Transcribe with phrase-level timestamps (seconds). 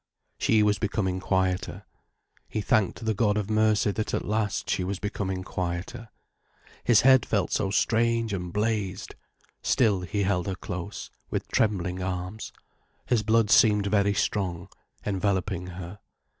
[0.39, 1.85] She was becoming quieter.
[2.49, 6.09] He thanked the God of mercy that at last she was becoming quieter.
[6.83, 9.13] His head felt so strange and blazed.
[9.61, 12.51] Still he held her close, with trembling arms.
[13.05, 14.69] His blood seemed very strong,
[15.05, 15.99] enveloping her.